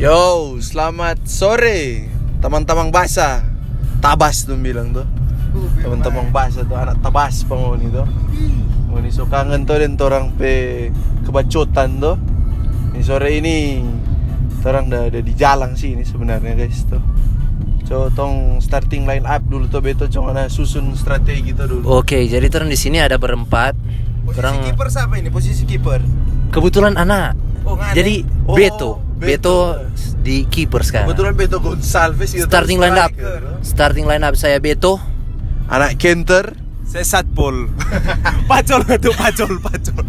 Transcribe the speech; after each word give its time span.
Yo, 0.00 0.56
selamat 0.64 1.28
sore 1.28 2.08
teman-teman 2.40 2.88
basa. 2.88 3.44
Tabas 4.00 4.48
tuh 4.48 4.56
bilang 4.56 4.96
tuh. 4.96 5.04
Teman-teman 5.76 6.32
basa 6.32 6.64
tuh 6.64 6.72
anak 6.72 7.04
tabas 7.04 7.44
penghuni 7.44 7.92
tuh. 7.92 8.08
Penghuni 8.88 9.12
so 9.12 9.28
kangen 9.28 9.68
tuh 9.68 9.76
dan 9.76 10.00
orang 10.00 10.32
pe 10.40 10.88
kebacotan 11.28 12.00
tuh. 12.00 12.16
Ini 12.96 13.04
sore 13.04 13.44
ini 13.44 13.84
orang 14.64 14.88
udah, 14.88 15.02
udah 15.12 15.20
di 15.20 15.34
jalan 15.36 15.76
sih 15.76 15.92
ini 15.92 16.08
sebenarnya 16.08 16.56
guys 16.56 16.80
tuh. 16.88 17.04
So, 17.84 18.08
tong 18.16 18.56
starting 18.64 19.04
line 19.04 19.28
up 19.28 19.44
dulu 19.44 19.68
tuh 19.68 19.84
beto 19.84 20.08
cuma 20.08 20.32
susun 20.48 20.96
strategi 20.96 21.52
tuh 21.52 21.76
dulu. 21.76 22.00
Oke, 22.00 22.24
jadi 22.24 22.48
terang 22.48 22.72
di 22.72 22.80
sini 22.80 23.04
ada 23.04 23.20
berempat. 23.20 23.76
Posisi 24.24 24.32
Terang 24.32 24.64
kiper 24.64 24.88
siapa 24.88 25.20
ini? 25.20 25.28
Posisi 25.28 25.68
kiper. 25.68 26.00
kebetulan 26.48 26.96
anak. 26.96 27.36
Oh, 27.68 27.76
ada. 27.76 27.92
Jadi 27.92 28.24
Oh, 28.48 28.56
Beto, 28.56 29.09
Beto. 29.20 29.76
Beto 29.76 30.00
di 30.20 30.44
kiper 30.48 30.82
sekarang. 30.84 31.12
Kebetulan 31.12 31.34
Beto 31.36 31.56
Gonçalves. 31.60 32.32
Starting 32.32 32.80
line 32.80 32.96
up. 32.96 33.12
Starting 33.60 34.04
line 34.08 34.24
up 34.24 34.34
saya 34.36 34.56
Beto. 34.60 34.96
Anak 35.68 36.00
Kenter. 36.00 36.56
Saya 36.90 37.06
Satpol. 37.06 37.70
pacol 38.50 38.82
itu 38.82 39.14
pacol, 39.14 39.62
pacol. 39.62 40.02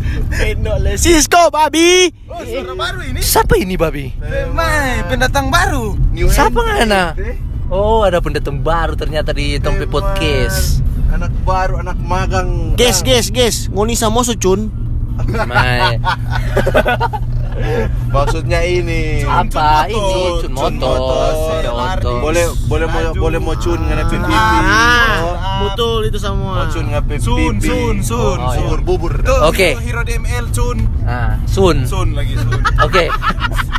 Cisco 0.98 1.54
babi. 1.54 2.10
Oh, 2.26 2.42
suara 2.42 2.74
baru 2.74 3.06
ini. 3.06 3.22
Siapa 3.22 3.54
ini 3.54 3.78
babi? 3.78 4.10
Mai, 4.50 5.06
pendatang 5.06 5.54
baru. 5.54 5.94
New 6.10 6.26
Siapa 6.26 6.82
anak? 6.82 7.22
eh. 7.22 7.38
Oh, 7.70 8.02
ada 8.02 8.18
pendatang 8.18 8.66
baru 8.66 8.98
ternyata 8.98 9.30
di 9.30 9.62
Tompe. 9.62 9.86
Podcast. 9.86 10.82
Anak 11.14 11.30
baru, 11.46 11.86
anak 11.86 12.02
magang. 12.02 12.74
Guys, 12.74 13.06
guys, 13.06 13.30
guys, 13.30 13.70
ngoni 13.70 13.94
sama 13.94 14.26
cun. 14.26 14.74
Mai. 15.54 16.02
Maksudnya 18.12 18.60
ini. 18.62 19.24
Apa 19.24 19.88
Cun 19.88 19.92
ini? 19.92 20.00
motor. 20.00 20.40
Cun 20.42 20.54
motor. 20.54 22.14
Boleh 22.20 22.46
boleh 22.66 22.88
mau 22.88 23.02
boleh 23.14 23.40
mau 23.40 23.56
cun 23.56 23.80
ngana 23.80 24.04
pipi. 24.08 24.32
Ah, 24.32 25.16
betul 25.64 26.08
itu 26.08 26.18
mau 26.18 26.26
semua. 26.26 26.68
cun 26.70 26.86
ngapi 26.88 27.16
pipi. 27.16 27.24
Sun, 27.24 27.56
sun, 27.60 27.96
sun, 28.02 28.38
Oh, 28.38 28.52
sun. 28.52 28.80
bubur 28.84 29.14
Oke. 29.44 29.76
hero, 29.76 29.84
hero 29.84 30.02
DML 30.04 30.46
Cun. 30.52 30.78
Ah, 31.04 31.36
Sun. 31.46 31.84
Sun 31.84 32.16
lagi 32.16 32.36
Sun. 32.36 32.60
Oke. 32.82 33.06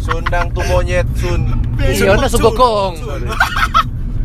Sundang 0.00 0.46
tuh 0.50 0.64
monyet 0.66 1.06
sun. 1.14 1.40
Iya, 1.78 2.12
ono 2.12 2.26
sugokong. 2.26 2.94
Cun. 2.98 3.22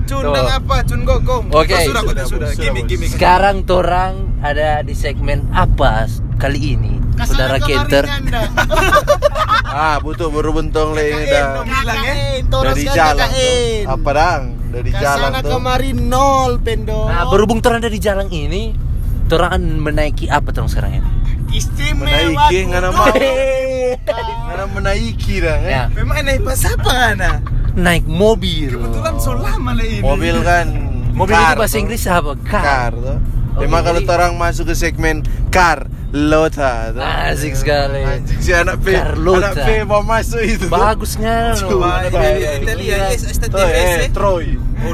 Cun 0.08 0.24
Tuh. 0.24 0.34
dan 0.34 0.48
apa? 0.50 0.76
Cun 0.88 1.02
gokong. 1.04 1.46
Oke. 1.52 1.76
Oh, 1.76 1.80
sudah, 1.84 2.02
Sudah, 2.02 2.26
sudah, 2.26 2.50
Gimik, 2.56 2.88
gimik. 2.88 3.12
Sekarang 3.12 3.64
torang 3.64 4.40
ada 4.40 4.80
di 4.80 4.96
segmen 4.96 5.44
apa 5.52 6.08
kali 6.36 6.80
ini? 6.80 6.96
Saudara 7.24 7.58
Kenter. 7.58 8.06
Ah, 9.68 10.02
butuh 10.02 10.34
baru 10.34 10.58
bentong 10.58 10.98
le 10.98 11.06
ini 11.06 11.30
dah. 11.30 11.62
ya. 11.62 12.42
Dari 12.42 12.84
jalan. 12.88 13.30
Apa 13.86 14.10
dang? 14.10 14.42
Dari 14.74 14.90
jalan 14.90 15.32
tuh. 15.38 15.54
kemarin 15.54 15.98
nol 16.10 16.58
pendo. 16.58 17.06
Nah, 17.06 17.30
berhubung 17.30 17.62
torang 17.62 17.78
dari 17.78 18.02
jalan 18.02 18.26
ini, 18.28 18.74
torang 19.28 19.54
akan 19.54 19.64
menaiki 19.78 20.34
apa 20.34 20.50
torang 20.50 20.66
sekarang 20.66 20.98
ini? 20.98 21.10
istimewa. 21.48 22.10
Menaiki 22.10 22.58
ngana 22.68 22.90
mau. 22.90 23.06
Ngana 23.06 24.66
menaiki 24.74 25.46
dah. 25.46 25.58
eh. 25.62 25.70
Ya, 25.70 25.84
Memang 25.94 26.26
pas 26.42 26.62
apa 26.66 26.92
ana? 27.14 27.32
naik 27.78 28.10
mobil. 28.10 28.74
Kebetulan 28.74 29.14
so 29.22 29.38
lama 29.38 29.78
ini. 29.78 30.02
Mobil 30.02 30.42
kan. 30.42 30.66
Mobil 31.14 31.38
itu 31.38 31.54
bahasa. 31.54 31.78
Inggris 31.78 32.02
apa? 32.10 32.34
car 32.42 32.64
Car. 32.66 32.94
tuh. 32.98 33.18
Oke, 33.58 33.66
Memang 33.66 33.82
kalau 33.82 34.02
jadi- 34.06 34.14
orang 34.14 34.38
masuk 34.38 34.70
ke 34.70 34.76
segmen 34.78 35.26
car 35.50 35.90
lota 36.14 36.94
tuh. 36.94 37.02
Asik 37.02 37.58
sekali. 37.58 38.06
Anjing 38.06 38.38
si 38.38 38.54
anak 38.54 38.86
P. 38.86 38.94
Carlota. 38.94 39.50
Anak 39.50 39.66
P 39.66 39.70
mau 39.82 40.06
masuk 40.06 40.46
itu. 40.46 40.70
Bagusnya. 40.70 41.58
Ya. 41.58 42.06
Italia, 42.06 43.18
eh, 43.18 44.06
eh. 44.06 44.14
Troy. 44.14 44.62
Oh? 44.62 44.94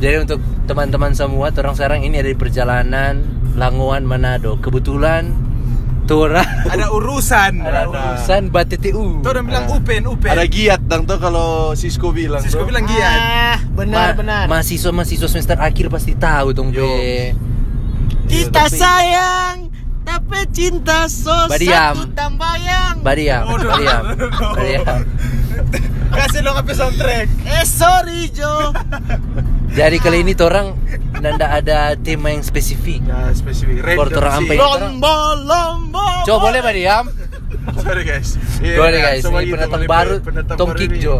Jadi 0.00 0.16
untuk 0.16 0.40
teman-teman 0.64 1.12
semua, 1.12 1.52
torang 1.52 1.76
sekarang 1.76 2.08
ini 2.08 2.24
ada 2.24 2.32
di 2.32 2.38
perjalanan 2.40 3.20
Langoan 3.52 4.08
Manado. 4.08 4.56
Kebetulan 4.56 5.28
torang 6.08 6.48
Ada 6.72 6.88
urusan. 6.88 7.60
ada 7.60 7.84
urusan 7.86 8.48
BTTU. 8.48 9.20
Tuh 9.20 9.28
orang 9.28 9.44
bilang 9.44 9.68
upen, 9.68 10.02
upen. 10.06 10.30
Ada 10.30 10.44
giat 10.44 10.80
dang 10.82 11.04
tuh 11.04 11.16
kalau 11.16 11.48
Cisco 11.72 12.08
bilang. 12.10 12.40
Sisko 12.40 12.58
tuh. 12.58 12.66
bilang 12.66 12.82
giat. 12.82 13.20
Ah, 13.20 13.58
benar 13.70 14.16
benar. 14.16 14.48
Mahasiswa-mahasiswa 14.48 15.28
semester 15.28 15.56
akhir 15.56 15.86
pasti 15.88 16.16
tahu 16.16 16.50
dong, 16.50 16.72
Yo. 16.72 16.82
Be. 16.82 17.36
Kita 18.24 18.64
Tapi- 18.64 18.76
sayang, 18.76 19.56
tapi 20.02 20.48
cinta 20.48 21.04
so 21.06 21.32
Badiam. 21.46 21.92
satu 21.94 22.12
tambayang. 22.12 22.96
Badiam, 23.00 23.42
Oh, 23.46 23.56
badiam. 23.56 24.04
Kasih 26.08 26.40
dong 26.40 26.56
apa 26.56 26.72
soundtrack. 26.72 27.28
Eh 27.44 27.64
sorry 27.64 28.28
Jo. 28.30 28.72
Jadi 29.70 29.96
kali 29.96 30.22
ini 30.22 30.32
torang 31.18 31.34
nanda 31.34 31.46
ada 31.50 31.78
tema 31.98 32.30
yang 32.30 32.42
spesifik. 32.46 33.02
Ya, 33.02 33.34
spesifik. 33.34 33.82
Random 33.82 34.18
orang 34.22 34.34
ampe. 34.38 34.54
Lomba 34.54 35.14
lomba. 35.34 36.06
Coba 36.22 36.38
boleh 36.50 36.60
badiam? 36.62 37.04
Sorry 37.82 38.02
guys. 38.06 38.38
Iya, 38.62 38.76
Boleh 38.78 38.98
guys, 39.02 39.22
coba 39.26 39.38
ini 39.38 39.46
gitu, 39.46 39.54
pendatang 39.58 39.82
baru 39.84 40.14
Tom 40.54 40.68
baru 40.72 40.78
Kick 40.78 40.90
ini. 40.94 41.00
Jo. 41.02 41.16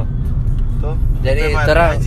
Tuh. 0.79 0.95
Jadi, 1.19 1.51
terang-. 1.67 1.99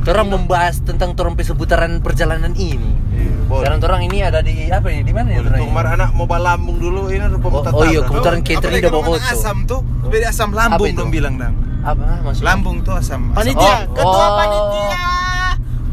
Torang 0.00 0.28
membahas 0.32 0.80
tentang 0.80 1.12
pe 1.12 1.42
seputaran 1.44 2.00
perjalanan 2.00 2.56
ini. 2.56 2.96
Iya. 3.12 3.30
Sekarang 3.46 3.78
torang 3.78 4.00
ini 4.02 4.24
ada 4.24 4.40
di 4.40 4.72
apa 4.72 4.88
ini? 4.88 5.04
Di 5.04 5.12
mana 5.12 5.28
ya? 5.36 5.44
Boleh, 5.44 5.52
torang 5.52 5.60
tuh, 5.60 5.68
ini? 5.68 5.76
Mar 5.76 5.86
anak 5.92 6.10
mau 6.16 6.24
balambung 6.26 6.80
dulu 6.80 7.12
ini 7.12 7.20
ada 7.20 7.36
pemutar 7.36 7.70
Oh, 7.76 7.84
iya, 7.84 8.00
tangan. 8.00 8.08
kebetulan 8.08 8.40
catering 8.42 8.80
udah 8.80 8.92
bawa. 8.92 9.16
Asam 9.20 9.56
tuh, 9.68 9.80
beda 10.08 10.26
asam 10.32 10.50
lambung 10.56 10.88
itu? 10.88 10.98
dong 10.98 11.10
bilang 11.12 11.34
dang. 11.36 11.54
Apa 11.84 12.24
maksudnya? 12.24 12.46
Lambung 12.48 12.76
tuh 12.82 12.94
asam. 12.96 13.30
asam. 13.30 13.36
Panitia, 13.36 13.74
Oh, 13.86 13.94
ketua 13.94 14.24
oh. 14.24 14.32
panitia. 14.40 14.98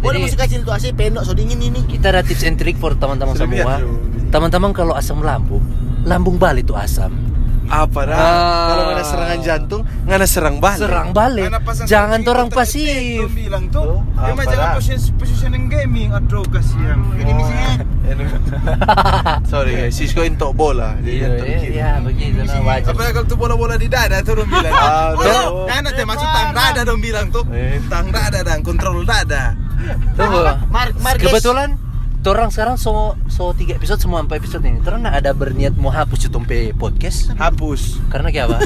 Boleh 0.03 0.19
musik 0.19 0.35
kecil 0.37 0.61
tuh 0.61 0.75
asih 0.75 0.91
pendok 0.91 1.23
so 1.23 1.31
dingin 1.31 1.57
ini. 1.57 1.79
Kita 1.87 2.11
ada 2.11 2.19
tips 2.19 2.43
and 2.43 2.59
trick 2.59 2.75
for 2.75 2.91
teman-teman 2.93 3.33
semua. 3.33 3.79
Teman-teman 4.29 4.69
kalau 4.69 4.93
asam 4.93 5.21
lambung, 5.21 5.63
lambung 6.03 6.35
balik 6.35 6.67
tuh 6.67 6.75
asam. 6.75 7.15
Apa 7.63 8.03
dah? 8.03 8.13
Ah. 8.13 8.67
Kalau 8.67 8.83
ada 8.91 9.03
serangan 9.03 9.39
jantung, 9.39 9.81
ngana 10.03 10.27
serang 10.27 10.59
balik. 10.59 10.83
Serang 10.83 11.09
balik. 11.09 11.47
Jangan 11.87 12.19
counter 12.21 12.51
pasif. 12.51 13.23
bilang 13.31 13.71
tuh. 13.71 14.03
Memang 14.13 14.35
apa 14.35 14.43
jangan 14.45 14.67
position- 14.75 15.15
positioning 15.15 15.65
gaming. 15.71 16.11
Aduh 16.11 16.43
kasihan. 16.45 16.99
Ini 17.15 17.23
Oh. 17.23 17.37
misalnya 17.39 17.71
Sorry 19.49 19.79
guys, 19.79 19.95
Cisco 19.95 20.21
untuk 20.21 20.51
bola. 20.53 20.99
Jadi 20.99 21.23
Iya, 21.23 21.27
iya, 21.39 21.57
iya, 21.63 21.91
begitu 22.03 22.43
nah 22.43 22.59
wajar. 22.61 22.91
apa 22.91 23.15
kalau 23.15 23.25
tuh 23.25 23.37
bola-bola 23.39 23.79
di 23.79 23.87
dada 23.87 24.19
tuh 24.19 24.43
dong 24.43 24.49
bilang. 24.51 24.75
Aduh. 24.75 25.23
Oh, 25.23 25.65
kan 25.65 25.81
ada 25.81 26.03
maksud 26.03 26.27
tang 26.27 26.51
dada 26.51 26.81
dong 26.83 26.99
bilang 26.99 27.27
tuh. 27.31 27.47
Eh. 27.49 27.79
Tang 27.87 28.11
dada 28.11 28.39
dan 28.43 28.59
kontrol 28.59 29.01
dada. 29.01 29.55
Tunggu. 30.15 30.39
Mar 30.69 30.87
Mar. 30.99 31.15
Kebetulan 31.17 31.77
Torang 32.23 32.47
sekarang 32.47 32.79
so 32.79 33.19
so 33.27 33.51
tiga 33.51 33.75
episode 33.75 33.99
semua 33.99 34.23
empat 34.23 34.39
episode 34.39 34.63
ini. 34.63 34.79
Nak 34.79 35.11
ada 35.11 35.35
berniat 35.35 35.75
mau 35.75 35.91
hapus 35.91 36.31
Tompe 36.31 36.71
podcast. 36.71 37.35
Hapus. 37.35 37.99
Karena 38.07 38.31
kayak 38.31 38.47
apa? 38.47 38.57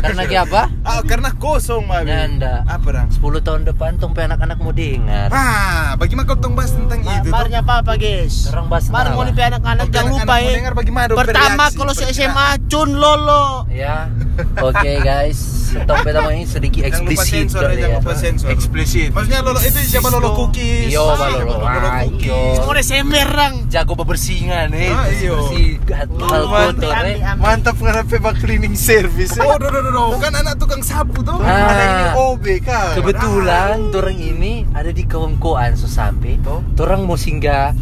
Karena 0.00 0.22
kayak 0.24 0.42
apa? 0.48 0.62
Ah, 0.88 1.04
karena 1.04 1.28
kosong, 1.36 1.84
Mabi. 1.84 2.08
Nyanda. 2.08 2.64
Apa 2.64 2.96
dong? 2.96 3.12
10 3.12 3.44
tahun 3.44 3.60
depan 3.68 4.00
Tompe 4.00 4.24
anak-anak 4.24 4.56
mau 4.56 4.72
dengar. 4.72 5.28
Ah, 5.28 5.92
bagaimana 6.00 6.24
kau 6.24 6.40
tong 6.40 6.56
bahas 6.56 6.72
tentang 6.72 7.04
Ma- 7.04 7.20
itu? 7.20 7.28
Marnya 7.28 7.60
apa 7.60 7.84
apa 7.84 8.00
guys? 8.00 8.48
Orang 8.48 8.72
bahas 8.72 8.88
Mar 8.88 9.12
mau 9.12 9.28
nipi 9.28 9.44
anak-anak 9.44 9.92
jangan 9.92 10.10
lupa 10.16 10.34
ya. 10.38 10.50
dengar 10.56 10.72
bagaimana 10.72 11.04
dong 11.12 11.18
Pertama 11.20 11.64
kalau 11.68 11.92
bergerak. 11.92 12.16
SMA 12.16 12.48
cun 12.64 12.90
lolo. 12.94 13.68
Ya. 13.68 14.08
Oke 14.56 15.04
guys, 15.04 15.65
Tamu 15.84 16.30
ini 16.32 16.48
sedikit 16.48 16.82
eksplisit 16.88 17.52
sensor 17.52 17.68
dong 17.68 17.76
ya. 17.76 18.00
Eksplisit. 18.48 19.10
Maksudnya 19.12 19.44
lolo 19.44 19.60
itu 19.60 19.78
siapa 19.82 20.08
lolo 20.08 20.32
cookies? 20.32 20.88
Iyo, 20.88 21.04
Ah, 21.06 21.28
lolo 21.36 21.54
Ah, 21.60 22.00
cookies? 22.02 22.24
iyo. 22.24 22.40
Semua 22.56 22.80
semerang. 22.80 23.54
Jago 23.68 23.92
bebersingan 23.92 24.72
eh. 24.72 24.88
Ah, 24.88 25.06
iyo. 25.10 25.36
Bersih 25.44 25.68
hal 25.90 26.08
Mantap. 26.08 26.80
kotor 26.80 27.04
eh. 27.04 27.16
Mantap 27.36 27.76
karena 27.76 28.02
pepa 28.02 28.30
cleaning 28.32 28.72
service. 28.72 29.36
eh. 29.36 29.42
Oh, 29.42 29.58
do, 29.58 29.68
do, 29.68 29.80
do, 29.80 29.90
do. 29.90 30.04
Kan 30.16 30.32
anak 30.32 30.56
tukang 30.56 30.80
sapu 30.80 31.20
tuh. 31.20 31.36
Ah. 31.38 31.68
Ada 31.68 31.84
ini 31.84 32.04
OB 32.16 32.44
kan. 32.62 32.94
Kebetulan 32.94 33.76
orang 33.90 34.16
ini 34.16 34.52
ada 34.72 34.88
di 34.88 35.04
Kawangkoan 35.04 35.74
so 35.74 35.84
sampai. 35.84 36.40
Toh? 36.40 36.64
Orang 36.78 37.04
mau 37.04 37.18
singgah 37.18 37.74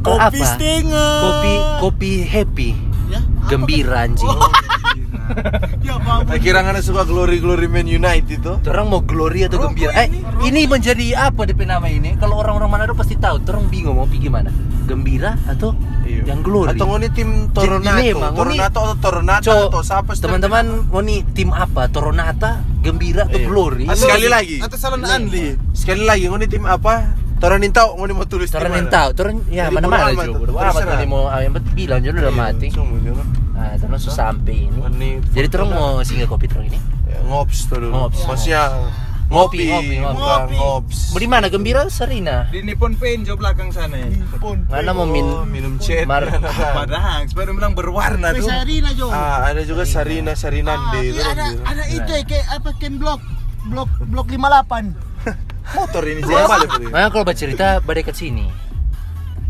ke 0.00 0.06
Kopi 0.06 0.38
apa? 0.38 0.54
Kopi 1.18 1.52
kopi 1.80 2.10
happy. 2.22 2.70
Ya? 3.06 3.20
Gembira 3.46 4.02
anjing. 4.02 4.26
Ya 5.80 5.96
babu. 5.96 6.26
Saya 6.26 6.40
kira 6.40 6.60
ngana 6.60 6.80
suka 6.80 7.02
glory 7.02 7.38
glory 7.38 7.66
Man 7.66 7.84
United 7.84 8.38
tuh. 8.40 8.56
Orang 8.64 8.86
mau 8.88 9.00
glory 9.00 9.44
atau 9.44 9.58
Rokok 9.58 9.70
gembira? 9.72 9.92
Eh, 9.94 10.06
ini, 10.08 10.18
rokok. 10.20 10.42
ini 10.42 10.60
menjadi 10.66 11.06
apa 11.20 11.40
DP 11.42 11.60
nama 11.62 11.86
ini? 11.86 12.10
Kalau 12.16 12.34
orang-orang 12.36 12.68
Manado 12.68 12.92
pasti 12.92 13.14
tahu. 13.14 13.38
Orang 13.40 13.66
bingung 13.66 13.94
mau 13.94 14.04
pergi 14.04 14.26
mana? 14.26 14.50
Gembira 14.84 15.34
atau 15.44 15.74
Iya. 16.02 16.22
yang 16.28 16.40
glory? 16.40 16.70
Atau 16.72 16.86
ngoni 16.86 17.08
tim 17.10 17.50
ngoni- 17.50 18.14
Toronato 18.14 18.22
atau 18.56 18.84
Toronata 18.96 19.42
Co, 19.42 19.56
atau 19.68 19.82
siapa? 19.82 20.14
teman-teman 20.14 20.64
mau 20.86 21.02
nih 21.02 21.26
tim 21.32 21.50
apa? 21.50 21.86
Toronata, 21.86 22.62
Gembira 22.80 23.26
atau 23.26 23.36
Iya. 23.36 23.46
Glory? 23.46 23.84
Ah, 23.84 23.94
sekali 23.94 24.26
lagi. 24.26 24.56
Atau 24.58 24.78
salon 24.78 25.02
Anli. 25.02 25.58
Sekali 25.72 26.02
lagi 26.02 26.26
ngoni 26.26 26.46
tim 26.46 26.62
apa? 26.62 27.14
Toronintau 27.36 27.94
ngoni 27.94 28.12
mau 28.14 28.24
tulis 28.24 28.48
Toron 28.48 28.70
mana? 28.70 28.78
yang 28.78 28.88
tahu, 28.88 29.08
Toron 29.12 29.36
ya 29.46 29.68
bodo 29.68 29.86
amat, 29.86 30.24
juga. 30.24 30.38
Bodo 30.40 30.52
amat 30.54 30.72
terserah. 30.72 30.92
tadi 30.94 31.04
mau 31.04 31.22
ah, 31.26 31.40
yang 31.42 31.52
bilang 31.74 32.00
jono 32.00 32.16
udah 32.16 32.32
Iya, 32.32 32.40
mati. 32.40 32.68
Nah, 33.66 33.74
terus 33.76 34.06
sampai 34.06 34.56
ini. 34.64 34.78
Ini 34.78 35.10
Jadi 35.28 35.48
terus 35.48 35.66
mau 35.66 35.98
singgah 36.00 36.28
kopi 36.28 36.46
terus 36.46 36.64
ini. 36.64 36.78
Ya, 37.04 37.18
ngops 37.22 37.66
tuh 37.66 37.78
dulu. 37.80 37.92
Ngops. 37.92 38.22
Maksudnya 38.24 38.62
Ngopi, 39.26 39.66
ngopi, 39.66 39.94
ngopi, 39.98 40.22
ngopi. 40.22 40.54
ngops. 40.54 40.98
Di 41.12 41.26
mana 41.26 41.46
Gembira 41.46 41.82
Sarina? 41.88 42.46
Di 42.46 42.62
Nippon 42.62 42.94
Paint 42.94 43.26
jauh 43.26 43.34
belakang 43.34 43.74
sana 43.74 43.98
ya. 43.98 44.06
Mana 44.70 44.90
mau 44.92 45.02
min 45.02 45.26
Oh, 45.26 45.42
minum 45.42 45.82
cet. 45.82 46.06
Mar- 46.06 46.30
Padahal, 46.78 47.26
sepeda 47.26 47.50
bilang 47.50 47.74
berwarna 47.74 48.30
tuh. 48.30 48.46
Sarina 48.46 48.94
Jo. 48.94 49.10
ah, 49.10 49.42
ada 49.44 49.60
juga 49.60 49.82
Sarina 49.82 50.30
Ah, 50.30 50.38
Sarinande 50.38 50.98
itu. 51.02 51.18
iya, 51.18 51.26
ada 51.28 51.44
gitu. 51.48 51.62
ada 51.64 51.82
itu 51.88 52.10
ya 52.12 52.22
kayak 52.22 52.46
apa 52.54 52.70
Ken 52.78 52.94
Blok 52.96 53.18
Blok 53.66 53.90
Blok 54.06 54.30
58. 54.30 54.94
Motor 55.66 56.02
ini 56.06 56.20
sih. 56.22 56.30
Siapa 56.30 56.54
ada? 56.56 56.66
Mana 56.86 57.06
kalau 57.10 57.24
bercerita 57.26 57.66
pada 57.82 57.98
dekat 57.98 58.14
sini. 58.14 58.46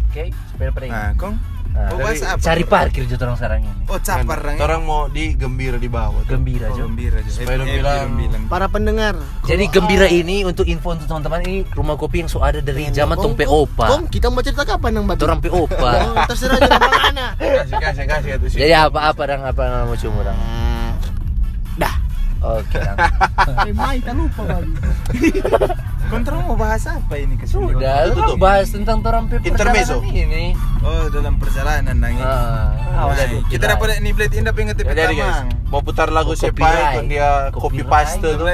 Oke, 0.09 0.33
sepeda 0.49 0.73
pada 0.73 0.85
ini. 0.85 0.97
Nah, 0.97 1.13
kong. 1.15 1.37
Nah, 1.77 1.93
Oh, 1.93 2.01
apa? 2.01 2.41
Cari 2.41 2.65
parkir 2.65 3.05
aja 3.05 3.21
orang 3.21 3.37
sekarang 3.37 3.59
ini. 3.61 3.73
Oh, 3.87 4.01
capar 4.01 4.41
Kan, 4.41 4.45
orang. 4.49 4.57
Orang 4.59 4.81
mau 4.83 5.03
di 5.07 5.37
gembira 5.37 5.77
di 5.77 5.87
bawah. 5.87 6.25
tuh. 6.25 6.33
Gembira 6.33 6.67
Oh, 6.67 6.73
aja. 6.73 6.83
gembira 6.83 7.17
aja. 7.21 7.29
Supaya 7.29 7.57
dong 7.59 7.69
Happy, 7.69 7.77
bilang-. 8.25 8.49
Para 8.49 8.67
pendengar. 8.67 9.15
Jadi 9.45 9.65
gembira 9.69 10.09
ini 10.09 10.41
untuk 10.43 10.65
info 10.65 10.89
untuk 10.91 11.05
teman-teman 11.05 11.45
ini 11.45 11.69
rumah 11.71 11.95
kopi 11.95 12.25
yang 12.25 12.29
so 12.29 12.41
ada 12.41 12.59
dari 12.59 12.89
zaman 12.91 13.15
tong 13.15 13.37
Opa. 13.37 13.87
Kong, 13.87 14.09
kita 14.09 14.33
mau 14.33 14.41
cerita 14.41 14.65
kapan 14.65 14.91
nang 14.91 15.05
Batu? 15.05 15.29
Orang 15.29 15.45
Opa. 15.45 15.91
Oh, 16.07 16.25
terserah 16.27 16.57
aja 16.57 16.75
Bang 16.75 16.95
Ana. 17.07 17.27
Kasih 17.37 17.77
kasih 17.79 18.05
kasih 18.05 18.31
itu 18.35 18.47
sih. 18.49 18.59
Jadi 18.59 18.73
apa-apa 18.73 19.23
dan 19.23 19.45
apa 19.45 19.63
mau 19.85 19.95
cuma 19.95 20.17
orang. 20.23 20.39
Dah. 21.77 21.95
Oke. 22.43 22.81
Dang. 22.81 22.99
Eh, 23.69 23.75
Mai, 23.75 24.01
tak 24.01 24.17
lupa 24.17 24.43
Bang. 24.43 24.65
Kontrol 26.07 26.39
mau 26.47 26.55
bahas 26.55 26.87
apa 26.87 27.15
ini 27.19 27.35
ke 27.35 27.45
sini? 27.45 27.75
Sudah, 27.75 28.07
lu 28.09 28.39
bahas 28.39 28.71
tentang 28.71 29.03
orang 29.03 29.27
Intermezzo. 29.43 29.99
ini. 30.07 30.55
Oh, 30.81 31.11
dalam 31.11 31.35
perjalanan 31.37 31.99
nang 31.99 32.15
ini. 32.15 32.23
Ah, 32.23 32.71
Nah, 32.97 33.29
kita 33.51 33.65
dapat 33.69 34.01
nih 34.01 34.13
blade 34.15 34.35
indah 34.35 34.55
pengen 34.55 34.73
Ya, 34.73 34.89
jadi 34.89 35.15
guys, 35.15 35.39
mau 35.67 35.83
putar 35.83 36.09
lagu 36.09 36.33
Oh, 36.33 36.39
siapa 36.39 36.57
ikut 36.57 37.11
dia 37.11 37.51
kopi 37.53 37.83
paste 37.83 38.23
tuh. 38.23 38.39
Tuh, 38.39 38.47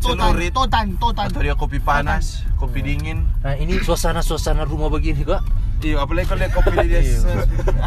Totan, 0.00 0.34
celurit. 0.34 0.50
totan, 0.50 0.86
totan. 0.96 1.26
Atau 1.28 1.40
dia 1.40 1.54
kopi 1.54 1.78
panas, 1.78 2.42
kopi 2.56 2.80
dingin. 2.80 3.28
Nah, 3.44 3.54
ini 3.54 3.78
suasana-suasana 3.78 4.64
rumah 4.64 4.88
begini 4.88 5.22
kok. 5.22 5.44
Iya, 5.84 6.00
apalagi 6.00 6.26
kalau 6.30 6.40
lihat 6.40 6.52
kopi 6.54 6.70
dia. 6.86 7.00
Iya. 7.02 7.18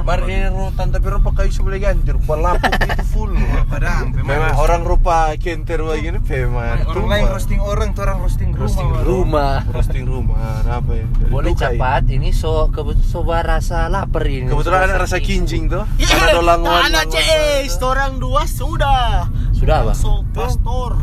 Mar 0.06 0.20
ini 0.28 0.48
rutan 0.54 0.88
tapi 0.94 1.08
rupa 1.10 1.30
kayu 1.34 1.50
sebelah 1.50 1.80
ganti, 1.82 2.10
rupa 2.14 2.34
lampu 2.38 2.70
itu 2.70 3.06
full. 3.10 3.32
Padahal, 3.68 4.14
Memang 4.14 4.54
orang 4.60 4.82
rupa 4.86 5.34
kenter 5.40 5.82
begini, 5.82 6.22
memang. 6.22 6.86
orang 6.88 7.08
lain 7.08 7.26
roasting 7.32 7.60
orang, 7.64 7.98
tuh 7.98 8.04
orang 8.06 8.18
roasting 8.22 8.50
rumah. 8.54 8.64
Roasting. 8.68 8.88
Rumah. 9.08 9.56
roasting 9.74 10.06
rumah, 10.06 10.62
apa 10.68 10.92
ya? 10.94 11.06
Boleh 11.32 11.54
cepat, 11.58 12.04
ini 12.12 12.30
so 12.36 12.70
soba 13.08 13.42
rasa 13.42 13.90
lapar 13.90 14.24
ini. 14.30 14.50
Kebetulan 14.52 14.92
ada 14.92 14.96
rasa 15.02 15.18
kincing 15.18 15.66
tuh. 15.66 15.84
Karena 15.98 16.38
ada 16.38 16.44
languan. 16.44 16.82
Anak 16.92 17.10
CS, 17.10 17.82
orang 17.82 18.22
dua 18.22 18.46
sudah. 18.46 19.26
Sudah, 19.58 19.90
Bang? 19.90 19.98
So, 19.98 20.22
pastor, 20.38 21.02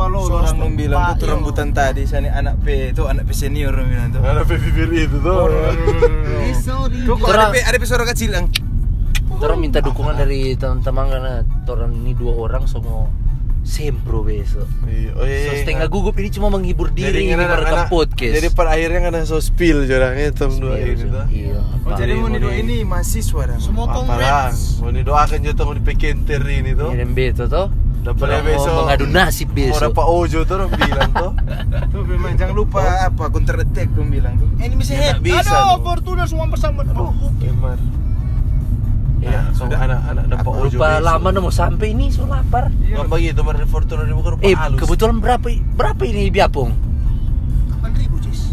pastor. 0.00 0.08
Palo 0.16 0.18
So, 0.22 0.32
orang 0.34 0.56
nung 0.56 0.74
bilang 0.74 1.02
tuh 1.14 1.26
rambutan 1.28 1.68
tadi 1.70 2.02
sana 2.04 2.32
anak 2.32 2.56
P 2.60 2.90
itu 2.90 3.04
anak 3.04 3.24
P 3.24 3.30
senior 3.30 3.70
orang 3.70 3.88
bilang 3.88 4.08
tuh. 4.10 4.20
Ada 4.22 4.42
bibir 4.42 4.88
itu 4.90 5.16
tuh. 5.20 5.36
Eh, 6.40 6.54
sorry. 6.56 7.04
Tuh 7.04 7.14
kok 7.14 7.28
ada 7.28 7.52
P 7.52 7.60
ada 7.60 7.76
P 7.76 7.84
suara 7.84 8.04
kecil 8.04 8.32
ang. 8.32 8.48
Orang 9.30 9.56
minta 9.58 9.80
dukungan 9.80 10.16
dari 10.16 10.52
teman-teman 10.52 11.06
karena 11.06 11.34
orang 11.66 11.92
ini 11.94 12.12
dua 12.12 12.34
orang 12.34 12.64
semua 12.64 13.08
sempro 13.60 14.20
besok. 14.20 14.64
Iya, 14.84 15.12
oh 15.14 15.24
iya. 15.24 15.46
So 15.46 15.52
setengah 15.54 15.86
gugup 15.86 16.16
ini 16.16 16.28
cuma 16.28 16.48
menghibur 16.48 16.88
diri 16.90 17.28
ini 17.28 17.36
kan 17.38 17.44
merekam 17.46 17.76
anak- 17.78 17.92
podcast. 17.92 18.34
Jadi 18.36 18.48
pada 18.50 18.72
akhirnya 18.72 19.00
kan 19.00 19.12
ada 19.14 19.24
so 19.24 19.36
spill 19.36 19.84
jorangnya 19.84 20.28
itu 20.28 20.44
dua 20.56 20.76
Iya, 20.76 20.84
ini 20.86 21.04
tuh. 21.06 21.24
Iya. 21.28 21.60
Oh 21.80 21.92
jadi 21.92 22.12
mau 22.16 22.28
mari. 22.28 22.56
ini 22.58 22.76
mahasiswa 22.84 23.42
dah. 23.46 23.58
Semua 23.60 23.84
congrats. 23.86 24.80
Mau 24.80 24.90
didoakan 24.90 25.38
juga 25.40 25.62
mau 25.62 25.72
dipekenter 25.72 26.40
ini 26.42 26.72
tuh. 26.72 26.90
Ini 26.90 27.04
beto 27.06 27.44
toh. 27.46 27.68
Dapat 28.00 28.24
Orang 28.24 28.42
besok. 28.42 28.70
mau 28.70 28.80
mengadu 28.82 29.06
nasib 29.06 29.48
Mau 29.48 29.56
besok. 29.60 29.82
dapat 29.86 30.04
ojo 30.06 30.38
tuh 30.40 30.54
orang 30.56 30.70
bilang 30.72 31.10
tuh. 31.12 31.32
Tuh 31.92 32.02
memang 32.02 32.32
jangan 32.34 32.54
lupa 32.54 32.80
apa 33.04 33.24
counter 33.28 33.56
attack 33.60 33.88
dong 33.90 34.08
bilang 34.08 34.34
tuh. 34.34 34.48
Enemy 34.56 34.82
Ya, 34.82 34.96
head. 34.96 35.16
bisa, 35.20 35.44
Aduh, 35.44 35.76
no. 35.76 35.84
Fortuna 35.84 36.22
semua 36.24 36.46
bersama. 36.46 36.80
Aduh. 36.80 37.12
Emang. 37.40 37.76
Ya, 39.20 39.52
so 39.52 39.68
sudah. 39.68 39.76
anak-anak 39.78 40.24
dapat 40.26 40.40
Apa, 40.40 40.50
ojo. 40.56 40.64
Rupa 40.72 40.88
besok. 40.90 41.04
lama 41.04 41.28
mau 41.38 41.52
sampai 41.52 41.86
ini 41.90 42.08
so 42.08 42.24
lapar. 42.24 42.72
Nggak 42.72 43.04
begitu, 43.06 43.40
Mar 43.42 43.56
Fortuna 43.64 44.02
ini 44.02 44.14
bukan 44.14 44.30
rupa 44.34 44.42
Eh 44.42 44.54
halus. 44.54 44.80
kebetulan 44.80 45.16
berapa 45.18 45.46
berapa 45.76 46.02
ini 46.02 46.30
biapong? 46.30 46.70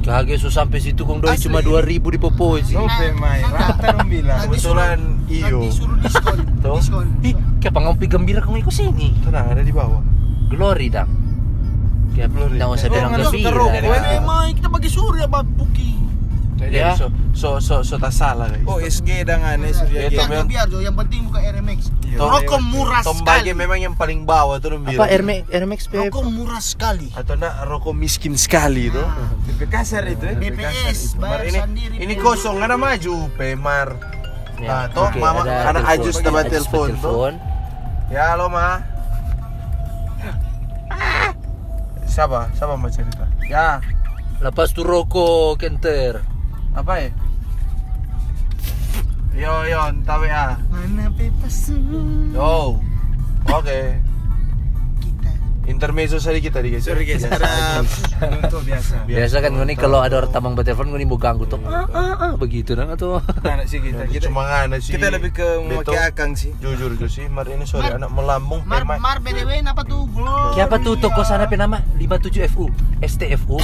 8.000, 0.07 0.15
Cis. 0.15 0.15
Kaget 0.31 0.37
so 0.39 0.49
sampai 0.49 0.79
situ 0.79 1.03
kong 1.03 1.19
doi 1.19 1.35
cuma 1.35 1.59
2000 1.59 1.99
di 1.99 2.19
Poposi. 2.19 2.73
Tuh 2.73 2.87
memang 2.87 3.43
rata 3.51 3.87
dong 3.91 4.07
bilang. 4.07 4.39
Nanti 4.39 4.47
Kebetulan 4.55 4.99
iyo. 5.27 5.59
Nanti 5.59 5.75
suruh 5.75 5.97
diskon. 5.99 6.37
Tuh. 6.63 6.75
Diskon. 6.79 7.07
Ih, 7.21 7.35
kayak 7.59 7.73
pangompi 7.75 8.05
gembira 8.07 8.39
kong 8.39 8.55
ikut 8.57 8.71
sini. 8.71 9.11
Tenang, 9.21 9.51
ada 9.51 9.59
di 9.59 9.73
bawah. 9.75 9.99
Glory 10.47 10.87
dang. 10.87 11.11
Kayak 12.15 12.29
Glory. 12.33 12.55
nggak 12.55 12.69
usah 12.71 12.87
Oh, 12.87 12.93
bilang 12.95 13.11
suka 13.27 13.49
gembira. 13.51 13.97
Emang 14.15 14.43
kita 14.55 14.67
bagi 14.71 14.89
surya. 14.89 15.25
Jadi 15.27 15.76
Ya. 16.57 16.97
so 16.97 17.13
so 17.31 17.49
so 17.61 17.75
so 17.85 17.95
tak 17.95 18.09
salah 18.09 18.49
guys. 18.49 18.65
Oh 18.65 18.81
SG 18.81 19.21
dengan 19.21 19.55
Ya, 19.55 19.69
eh 19.69 19.73
surya 19.73 20.01
itu 20.03 20.17
gitu. 20.17 20.25
Biar, 20.25 20.43
biar 20.43 20.65
Jo, 20.67 20.77
yang 20.81 20.97
penting 20.97 21.29
buka 21.29 21.39
RMX. 21.39 21.79
Iya. 22.01 22.17
Rokok 22.17 22.61
murah 22.65 23.01
Tombagi 23.01 23.23
sekali. 23.45 23.51
memang 23.53 23.79
yang 23.79 23.93
paling 23.93 24.25
bawah 24.25 24.57
tuh 24.57 24.73
Apa 24.73 24.89
bilang. 24.89 25.05
Rmax 25.05 25.41
Rmax 25.47 25.79
P? 25.85 25.93
Rokok 26.01 26.25
murah 26.27 26.57
sekali. 26.57 27.07
Atau 27.13 27.37
enggak 27.37 27.55
rokok 27.61 27.93
miskin 27.93 28.33
sekali 28.33 28.89
tuh. 28.89 29.05
Lebih 29.47 29.67
kasar 29.69 30.03
itu 30.05 30.23
ya. 30.23 30.33
kasar 30.33 30.41
BPS, 30.41 30.99
itu. 31.07 31.21
Bayar 31.21 31.41
ini 31.43 31.59
sendiri. 31.61 31.95
ini 31.99 32.13
kosong 32.17 32.57
ada 32.57 32.73
maju 32.73 33.15
Pemar. 33.37 33.87
Ya, 34.57 34.69
Ah, 34.73 34.85
toh, 34.89 35.05
oke, 35.05 35.21
mama- 35.21 35.45
telepon. 35.45 35.85
Ajus 35.85 36.15
dapat 36.17 36.43
Ajus 36.43 36.53
telepon, 36.65 36.87
telepon. 36.91 37.33
Ya 38.09 38.33
halo 38.33 38.49
ma. 38.49 38.81
Siapa? 42.07 42.49
Siapa 42.51 42.73
mau 42.73 42.89
cerita? 42.89 43.29
Ya, 43.45 43.77
Lepas 44.37 44.69
tu 44.69 44.81
rokok 44.81 45.57
kenter. 45.57 46.21
Apa 46.77 46.93
ya? 47.01 47.09
Yo 49.37 49.53
yo, 49.69 49.81
entah 49.89 50.17
WA. 50.21 50.45
Mana 50.69 51.09
bebas 51.13 51.73
Yo. 52.33 52.77
Oke. 53.49 54.01
kita. 55.01 55.29
Intermezzo 55.69 56.17
sedikit 56.21 56.57
tadi 56.57 56.73
guys. 56.73 56.85
ya. 56.85 56.93
Sorry 56.93 57.05
guys, 57.05 57.25
Biasa 57.25 58.25
untuk 58.49 58.61
biasa. 58.65 58.95
Biasa 59.09 59.35
kan 59.41 59.51
gue 59.57 59.77
kalau 59.77 60.01
ada 60.01 60.21
orang 60.21 60.33
tamang 60.33 60.53
bertelepon 60.57 60.89
gue 60.93 61.01
nih 61.01 61.09
mau 61.09 61.21
ganggu 61.21 61.45
tuh. 61.49 61.61
Ah, 61.65 61.85
ah, 61.93 62.13
ah, 62.17 62.31
begitu 62.37 62.77
dong 62.77 62.93
atau. 62.93 63.21
Anak 63.45 63.65
sih 63.69 63.81
kita. 63.81 64.05
Kita 64.09 64.29
cuma 64.29 64.45
ngana 64.45 64.77
sih. 64.77 64.97
kita 64.97 65.09
lebih 65.13 65.33
ke 65.33 65.47
memakai 65.61 66.01
akang 66.01 66.37
sih. 66.37 66.53
Jujur 66.61 66.93
tuh 66.97 67.09
sih, 67.09 67.25
Mar 67.29 67.49
ini 67.49 67.65
sorry 67.65 67.93
anak 67.93 68.09
melambung 68.13 68.61
Mar. 68.69 68.85
Mar 68.85 69.17
BDW 69.21 69.65
apa 69.65 69.81
tuh? 69.81 70.05
Gloria. 70.13 70.53
Siapa 70.53 70.77
tuh 70.81 70.97
toko 70.97 71.25
sana 71.25 71.49
apa 71.49 71.57
nama? 71.57 71.81
57FU. 71.97 72.69
STFU. 73.01 73.57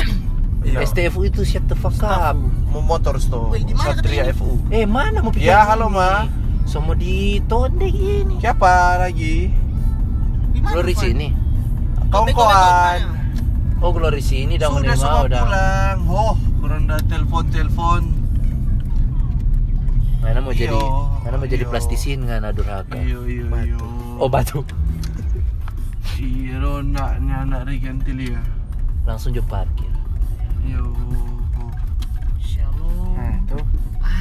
Iya. 0.63 0.79
STFU 0.81 1.27
itu 1.27 1.43
shut 1.43 1.67
the 1.67 1.75
fuck 1.75 1.99
up. 1.99 2.39
Mau 2.71 2.79
motor 2.79 3.19
store. 3.19 3.51
Wih, 3.51 3.63
di 3.63 3.75
mana 3.75 3.93
Satria 3.93 4.23
katanya? 4.25 4.33
FU. 4.33 4.49
Eh 4.71 4.85
mana 4.87 5.19
mau 5.19 5.29
pikir? 5.29 5.51
Ya, 5.51 5.67
halo, 5.67 5.91
Ma. 5.91 6.25
Semua 6.63 6.95
di 6.95 7.43
tonde 7.45 7.85
ini. 7.85 8.39
Siapa 8.39 8.95
lagi? 8.97 9.51
Di 10.49 10.59
mana, 10.63 10.71
Glory 10.73 10.95
sini. 10.95 11.27
Kongkoan. 12.07 13.01
Oh 13.83 13.91
Glory 13.91 14.23
sini 14.23 14.55
dah 14.55 14.71
Sudah 14.71 14.79
mau 14.79 14.95
semua 14.95 15.21
udah. 15.27 15.41
pulang. 15.43 15.97
Oh, 16.07 16.33
kurang 16.63 16.87
dah 16.87 16.99
telepon-telepon. 17.03 18.01
Mana 20.23 20.39
mau 20.39 20.55
jadi 20.55 20.71
Iyo, 20.71 21.11
mana 21.19 21.35
mau 21.35 21.43
jadi 21.43 21.67
iyo. 21.67 21.71
plastisin 21.75 22.23
kan 22.23 22.47
adurhaka. 22.47 22.95
Iyo 22.95 23.27
iyo 23.27 23.43
iyo. 23.51 23.79
Oh 24.15 24.31
batu. 24.31 24.63
Iya, 26.15 26.79
nak 26.79 27.19
anak 27.19 27.67
reganti 27.67 28.15
dia. 28.15 28.39
Langsung 29.03 29.35
je 29.35 29.43
parkir. 29.43 29.91
Yo. 30.63 30.83
Shalom. 32.39 33.15
Nah, 33.15 33.35
tuh. 33.51 33.63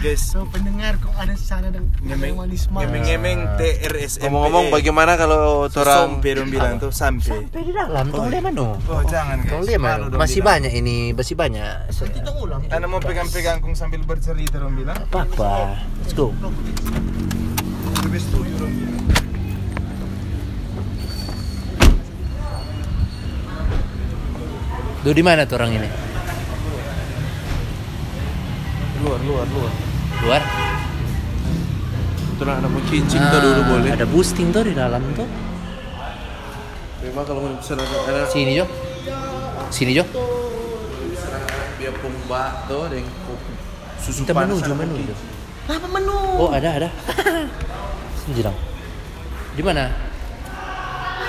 Guys, 0.03 0.19
So 0.19 0.43
pendengar 0.51 0.99
kok 0.99 1.15
ada 1.15 1.31
di 1.31 1.39
sana 1.39 1.71
dan 1.71 1.87
ngemeng 2.03 2.35
manis. 2.35 2.67
ngemeng-ngemeng 2.67 3.55
TRSMP. 3.55 4.27
Ngomong-ngomong 4.27 4.75
bagaimana 4.75 5.15
kalau 5.15 5.71
orang 5.71 6.19
Sampai 6.19 6.43
bilang 6.51 6.83
tuh 6.83 6.91
sampai. 6.91 7.47
Sampai 7.47 7.63
di 7.63 7.71
dalam 7.71 8.11
tol 8.11 8.27
dia 8.27 8.43
mana? 8.43 8.75
Oh, 8.75 9.03
jangan 9.07 9.47
guys. 9.47 9.51
Tol 9.55 9.63
dia 9.63 9.79
mana? 9.79 10.11
Masih 10.11 10.43
banyak 10.43 10.75
ini, 10.75 11.15
masih 11.15 11.39
banyak. 11.39 11.87
Nanti 11.87 12.19
kita 12.19 12.31
ulang. 12.35 12.67
Anda 12.67 12.87
mau 12.91 12.99
pegang-pegang 12.99 13.63
kung 13.63 13.79
sambil 13.79 14.03
bercerita 14.03 14.59
dong 14.59 14.75
bilang. 14.75 14.99
Apa 14.99 15.23
apa? 15.23 15.79
Let's 16.03 16.11
go. 16.19 16.35
Lebih 18.03 18.19
setuju 18.19 18.53
dong 18.59 18.75
bilang. 18.75 18.99
Duh 25.03 25.15
di 25.15 25.23
mana 25.23 25.47
tuh 25.47 25.59
orang 25.59 25.79
ini? 25.79 26.12
Luar 29.13 29.21
luar 29.29 29.47
luar. 29.53 29.73
Luar? 30.25 30.43
Itu 32.33 32.43
anak 32.49 32.65
mau 32.65 32.81
kincing 32.89 33.21
tuh 33.29 33.41
dulu 33.45 33.61
boleh. 33.77 33.91
Ada 33.93 34.07
boosting 34.09 34.49
tuh 34.49 34.65
di 34.65 34.73
dalam 34.73 35.05
tuh. 35.13 35.29
Memang 37.05 37.25
kalau 37.29 37.45
mau 37.45 37.53
pesan 37.61 37.77
ada 37.77 37.97
ada 38.09 38.21
Sini 38.33 38.57
Jo. 38.57 38.65
Sini 39.69 39.93
Jo. 39.93 40.05
biar 41.77 41.93
pumba 42.01 42.65
tuh 42.65 42.89
ada 42.89 42.95
yang. 42.97 43.09
Susu 44.01 44.25
Kita 44.25 44.33
panas 44.33 44.59
menuju 44.59 44.71
sama 44.71 44.81
menuju. 44.81 45.13
kopi. 45.13 45.77
Apa 45.77 45.89
menu? 45.93 46.17
Oh 46.41 46.51
ada 46.51 46.69
ada. 46.73 46.89
Sini 48.25 48.41
dong. 48.41 48.57
Di 49.53 49.61
mana? 49.61 49.93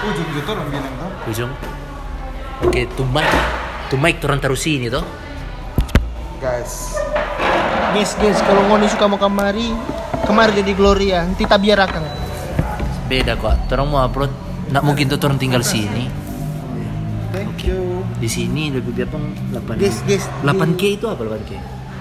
Ujung 0.03 0.27
gitu 0.35 0.49
orang 0.51 0.67
bilang 0.67 0.93
tuh. 0.99 1.31
ujung 1.31 1.51
oke 2.59 2.81
tuh 2.91 3.07
mic 3.07 3.23
tuh 3.87 3.95
mic 3.95 4.19
turun 4.19 4.35
taruh 4.35 4.59
sini 4.59 4.91
toh 4.91 4.99
Guys. 6.43 6.99
Guys, 7.93 8.17
guys, 8.17 8.39
kalau 8.41 8.65
ngoni 8.67 8.89
suka 8.89 9.05
mau 9.05 9.21
kamari, 9.21 9.69
kemari 10.25 10.51
jadi 10.57 10.73
Gloria, 10.73 11.19
nanti 11.23 11.45
tak 11.45 11.61
biar 11.61 11.79
akang. 11.79 12.01
beda 13.03 13.37
kok 13.37 13.69
orang 13.69 13.87
mau 13.87 14.01
upload 14.01 14.31
nggak 14.71 14.81
mungkin 14.81 15.05
tuh 15.05 15.21
orang 15.21 15.37
tinggal 15.37 15.61
sini 15.61 16.09
Thank 17.29 17.67
you. 17.67 18.01
di 18.17 18.25
sini 18.25 18.73
lebih 18.73 18.89
biar 18.95 19.05
pun 19.05 19.21
8 19.53 19.77
Guys, 19.77 20.01
guys. 20.07 20.25
8k 20.41 20.81
itu 20.97 21.05
apa 21.05 21.21
8k 21.21 21.51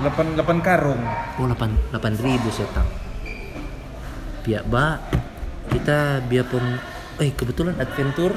8 0.00 0.40
8 0.40 0.64
karung. 0.64 1.02
oh 1.36 1.44
8 1.44 1.92
8 1.92 2.24
ribu 2.24 2.48
setang 2.48 2.86
biar 4.40 4.64
ba 4.64 5.04
kita 5.68 6.24
biar 6.24 6.48
pun 6.48 6.64
eh 7.20 7.28
kebetulan 7.34 7.76
adventure 7.76 8.32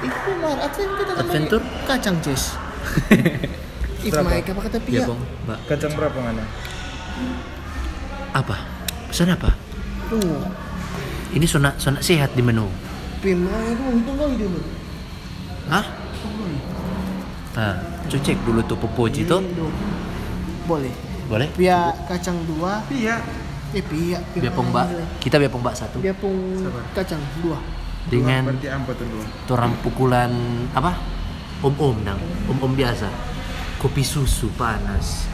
Itu 0.00 0.30
mar, 0.38 0.54
adventure 0.60 0.96
kita 1.02 1.12
Adventure? 1.18 1.62
Kacang. 1.88 2.16
If 4.06 4.12
Berapa? 4.12 4.28
Mike, 4.32 4.48
apa 4.54 4.60
kata 4.70 4.76
pun 4.80 5.18
ba 5.44 5.56
Kacang 5.66 5.92
berapa 5.98 6.14
ngana? 6.14 6.44
Apa 8.30 8.56
pesan 9.10 9.34
apa 9.34 9.50
Tuh, 10.10 10.42
ini 11.34 11.46
sona 11.46 11.74
sona 11.78 12.02
sehat 12.02 12.34
di 12.34 12.42
menu 12.42 12.66
Pim, 13.20 13.44
ah, 13.52 13.68
itu 13.68 13.84
itu 14.00 14.12
lagi 14.16 14.36
dulu. 14.40 14.60
Hah? 15.68 15.84
Ah, 17.52 17.76
cek 18.08 18.38
dulu 18.48 18.64
tuh 18.64 18.80
popoji 18.80 19.28
tuh. 19.28 19.44
Boleh. 20.64 20.88
Boleh? 21.28 21.52
Pia 21.52 21.92
kacang 22.08 22.40
dua, 22.48 22.80
Iya. 22.88 23.20
eh 23.76 23.84
pia. 23.84 24.24
pia 24.32 24.40
Biar 24.48 24.52
pong 24.56 24.72
mbak. 24.72 24.86
Kita 25.20 25.36
biar 25.36 25.52
pong 25.52 25.60
mbak 25.60 25.76
satu. 25.76 26.00
Pia 26.00 26.16
pong 26.16 26.64
kacang 26.96 27.20
dua. 27.44 27.60
Dengan 28.08 28.56
torang 29.44 29.76
pukulan 29.84 30.32
apa? 30.72 30.96
Om-om 31.60 32.00
dang. 32.00 32.18
Om-om 32.48 32.72
biasa. 32.72 33.12
Kopi 33.76 34.00
susu 34.00 34.48
panas. 34.56 35.28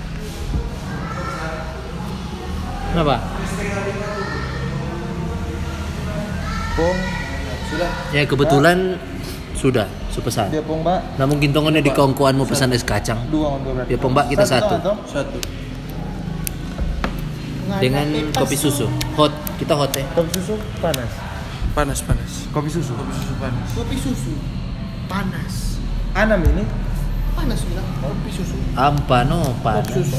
Kenapa? 2.96 3.20
Pong. 6.80 6.98
Sudah. 7.68 7.90
Ya 8.08 8.24
kebetulan 8.24 8.96
sudah, 9.52 9.84
su 10.08 10.24
pesan. 10.24 10.48
Dia 10.48 10.64
pong 10.64 10.80
mbak. 10.80 11.20
Nah 11.20 11.28
mungkin 11.28 11.52
tongonnya 11.52 11.84
di 11.84 11.92
kongkoan 11.92 12.40
mau 12.40 12.48
pesan 12.48 12.72
es 12.72 12.80
kacang. 12.80 13.20
Dua 13.28 13.60
untuk 13.60 13.76
berarti. 13.76 13.92
Biar 13.92 14.00
pong 14.00 14.12
mbak 14.16 14.32
kita 14.32 14.48
satu. 14.48 14.80
toh? 14.80 14.96
Satu. 15.04 15.36
Dengan 17.84 18.32
kopi 18.32 18.56
susu. 18.56 18.88
Hot. 19.20 19.32
Kita 19.60 19.76
hot 19.76 19.92
ya. 19.92 20.08
Kopi 20.16 20.32
susu 20.40 20.56
panas. 20.80 21.12
Panas 21.76 22.00
panas. 22.00 22.48
Kopi 22.48 22.72
susu. 22.72 22.96
Kopi 22.96 23.12
susu 23.12 23.34
panas. 23.36 23.68
Kopi 23.76 23.96
susu. 24.00 24.32
Panas. 25.04 25.84
Anam 26.16 26.40
ini. 26.48 26.64
Panas 27.36 27.60
bilang. 27.60 27.84
Kopi 28.00 28.32
susu. 28.32 28.56
Ampa 28.72 29.20
no 29.28 29.52
Kopi 29.52 29.60
panas. 29.60 29.92
susu. 29.92 30.16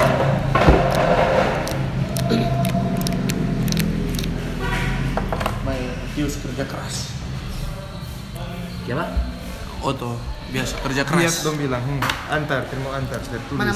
Tius 6.18 6.42
kerja 6.42 6.66
keras. 6.66 7.14
Ya 8.90 8.98
pak? 8.98 9.10
Oto 9.86 10.18
biasa 10.50 10.74
kerja 10.82 11.06
Lihat 11.06 11.14
keras. 11.14 11.46
dong 11.46 11.62
bilang. 11.62 11.84
Hmm. 11.86 12.02
Antar, 12.34 12.66
terima 12.66 12.98
antar. 12.98 13.22
Sudah 13.22 13.42
tulis. 13.46 13.60
Mana? 13.62 13.70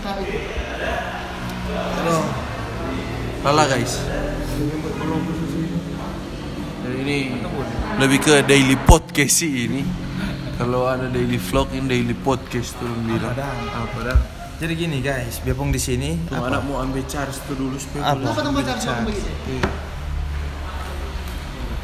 Taruh 0.00 0.24
itu. 0.24 0.40
Lala 3.44 3.64
guys. 3.68 4.00
Dan 6.80 6.92
ini 7.04 7.36
lebih 8.00 8.18
ke 8.24 8.34
daily 8.48 8.80
podcast 8.88 9.44
sih 9.44 9.68
ini. 9.68 9.84
Kalau 10.56 10.88
ada 10.88 11.04
daily 11.08 11.36
vlog 11.36 11.68
ini 11.76 11.84
daily 11.84 12.16
podcast 12.16 12.80
tuh 12.80 12.88
bilang. 13.04 13.36
Apa 13.36 13.44
dah? 13.44 13.52
Apa 13.76 13.98
dah? 14.08 14.18
Jadi 14.56 14.72
gini 14.72 15.04
guys, 15.04 15.40
biapong 15.44 15.68
di 15.68 15.80
sini. 15.80 16.16
Tuh 16.28 16.40
anak 16.40 16.64
mau 16.64 16.80
ambil 16.80 17.04
charge 17.04 17.36
tuh 17.44 17.56
dulu 17.56 17.76
supaya 17.76 18.12
Apa? 18.16 18.24
tuh 18.28 18.44
ambil 18.48 18.64
charge. 18.64 19.04
begitu? 19.04 19.28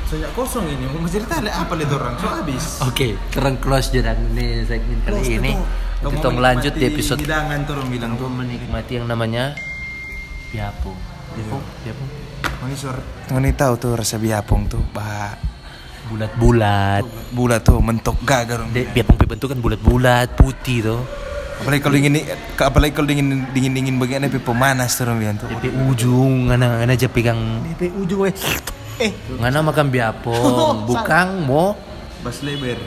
Sejak 0.07 0.31
kosong 0.39 0.71
ini, 0.71 0.87
mau 0.87 1.03
cerita 1.11 1.43
le 1.43 1.51
apa 1.51 1.75
le 1.75 1.83
orang? 1.91 2.15
So 2.23 2.31
habis. 2.31 2.79
Oke, 2.87 3.19
keren 3.35 3.59
close 3.59 3.91
jalan 3.91 4.15
nih 4.39 4.63
segmen 4.63 5.03
kali 5.03 5.19
Close 5.19 5.35
ini. 5.35 5.53
Kita 5.99 6.31
lanjut 6.31 6.73
di 6.79 6.85
episode 6.87 7.19
hidangan 7.19 7.67
tuh 7.67 7.75
orang 7.75 7.89
bilang 7.91 8.13
Kamu 8.15 8.23
tuh. 8.23 8.31
menikmati 8.31 8.93
yang 9.03 9.11
namanya 9.11 9.59
biapo. 10.55 10.95
Biapo, 11.35 11.59
biapo. 11.83 12.05
Ngoni 12.63 12.77
sor. 12.79 12.97
Ngoni 13.35 13.51
tahu 13.59 13.75
tuh 13.83 13.93
rasa 13.99 14.15
biapong 14.23 14.71
tuh, 14.71 14.83
bah. 14.95 15.35
Bulat-bulat. 16.07 17.03
Bulat 17.35 17.67
tuh 17.67 17.83
mentok 17.83 18.23
gagar 18.23 18.63
orang. 18.63 18.71
De, 18.71 18.87
biapong 18.87 19.19
bentuk 19.19 19.51
kan 19.51 19.59
bulat-bulat, 19.59 20.39
putih 20.39 20.87
tuh. 20.87 21.03
Apalagi 21.67 21.83
kalau 21.83 21.95
dingin 21.99 22.15
apalagi 22.55 22.93
kalau 22.95 23.09
dingin 23.11 23.49
dingin 23.51 23.73
dingin 23.75 23.97
begini 23.99 24.31
tapi 24.31 24.39
pemanas 24.39 24.95
tuh 24.95 25.11
orang 25.11 25.19
bilang 25.19 25.37
tuh. 25.41 25.51
DP 25.51 25.75
ujung, 25.91 26.47
ngana 26.53 26.79
ngana 26.85 26.95
aja 26.95 27.11
pegang 27.11 27.41
DP 27.75 27.91
ujung 28.07 28.23
weh. 28.23 28.37
Eh, 28.97 29.13
ngana 29.37 29.61
makan 29.61 29.93
biapong, 29.93 30.85
bukan 30.91 31.45
mo. 31.45 31.77
Bas 32.25 32.41
lebar. 32.41 32.81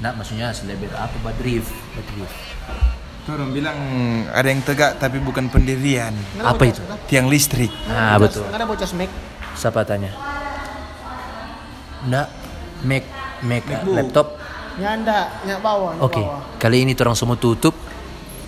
Nah, 0.00 0.16
maksudnya 0.16 0.48
selebar 0.56 0.88
apa 0.96 1.12
badrif, 1.20 1.68
badrif. 1.92 2.32
Tuh 3.28 3.36
orang 3.36 3.52
bilang 3.52 3.76
ada 4.32 4.48
yang 4.48 4.64
tegak 4.64 4.96
tapi 4.96 5.20
bukan 5.20 5.52
pendirian. 5.52 6.16
Apa 6.40 6.64
itu? 6.64 6.80
Tiang 7.04 7.28
listrik. 7.28 7.68
Ah, 7.92 8.16
betul. 8.16 8.48
Nggak 8.48 8.56
ada 8.56 8.64
bocah 8.64 8.88
smack. 8.88 9.12
Siapa 9.52 9.84
tanya? 9.84 10.16
Nggak, 12.08 12.28
Mac, 12.88 13.04
Mac, 13.44 13.64
laptop. 13.84 14.40
Nyanda, 14.80 15.44
nyak 15.44 15.60
bawah. 15.60 15.92
nyak 15.92 16.08
Oke, 16.08 16.24
bawah. 16.24 16.56
kali 16.56 16.88
ini 16.88 16.96
orang 16.96 17.12
semua 17.12 17.36
tutup. 17.36 17.76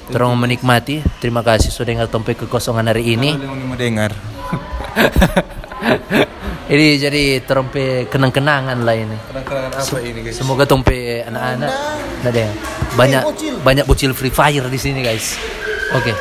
Orang 0.09 0.33
menikmati. 0.41 1.05
Terima 1.21 1.45
kasih 1.45 1.69
sudah 1.69 1.93
dengar 1.93 2.09
tompe 2.09 2.33
kekosongan 2.33 2.89
hari 2.89 3.13
ini. 3.13 3.37
Kalau 3.37 3.77
dengar. 3.77 4.17
ini 6.71 7.01
jadi 7.01 7.23
trompe 7.43 8.07
kenang-kenangan 8.07 8.79
lah 8.87 8.95
ini. 8.95 9.19
Kenang-kenangan 9.31 9.71
apa 9.75 9.99
ini 10.05 10.21
guys? 10.23 10.39
Semoga 10.39 10.63
tompe 10.69 11.25
anak-anak 11.27 11.73
nah 12.23 12.31
deh 12.31 12.47
banyak 12.95 13.23
bocil. 13.27 13.55
banyak 13.67 13.85
bocil 13.89 14.13
Free 14.15 14.31
Fire 14.31 14.71
di 14.71 14.79
sini 14.79 15.03
guys. 15.03 15.35
Oke. 15.97 16.15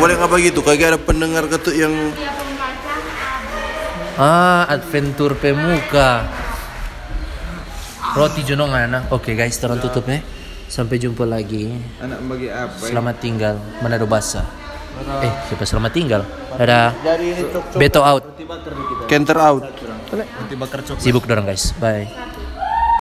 Boleh 0.00 0.16
nggak 0.16 0.30
begitu? 0.32 0.64
Kagak 0.64 0.96
ada 0.96 0.98
pendengar 1.00 1.44
ketuk 1.50 1.76
yang 1.76 1.92
Ah, 4.14 4.62
adventure 4.70 5.34
pemuka. 5.34 6.22
Roti 8.14 8.46
jonongan. 8.46 9.10
Oke 9.10 9.34
guys, 9.34 9.58
terang 9.58 9.82
tutup 9.82 10.06
ya. 10.06 10.22
Sampai 10.70 11.02
jumpa 11.02 11.26
lagi. 11.26 11.74
Anak 11.98 12.22
bagi 12.30 12.46
apa? 12.46 12.78
Selamat 12.78 13.18
tinggal 13.18 13.58
Manado 13.82 14.06
Basa. 14.06 14.63
Eh, 15.24 15.32
siapa 15.50 15.64
selamat 15.66 15.90
tinggal? 15.90 16.22
Cok 17.50 17.64
Beto 17.76 18.00
out. 18.06 18.24
Kenter 19.10 19.38
out. 19.38 19.64
Sibuk 21.02 21.26
dorong 21.26 21.50
guys. 21.50 21.74
Bye. 21.82 22.33